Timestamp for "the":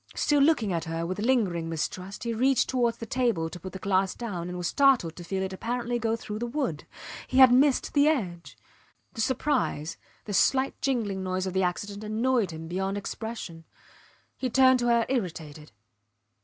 2.97-3.05, 3.71-3.77, 6.39-6.47, 7.93-8.07, 9.13-9.21, 10.25-10.33, 11.53-11.61